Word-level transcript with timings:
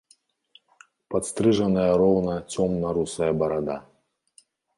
Падстрыжаная 1.15 1.91
роўна 2.01 2.33
цёмна-русая 2.55 3.29
барада. 3.45 3.77